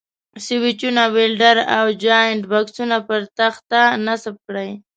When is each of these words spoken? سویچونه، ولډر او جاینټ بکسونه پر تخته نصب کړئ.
سویچونه، 0.45 1.03
ولډر 1.15 1.57
او 1.77 1.85
جاینټ 2.03 2.41
بکسونه 2.51 2.97
پر 3.07 3.21
تخته 3.37 3.81
نصب 4.05 4.35
کړئ. 4.45 4.69